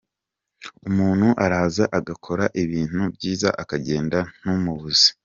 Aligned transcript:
Umuntu 0.89 1.27
araza 1.45 1.83
agakora 1.99 2.43
ibintu 2.63 2.99
byiza 3.15 3.49
akagenda, 3.61 4.19
ntumubuze. 4.39 5.07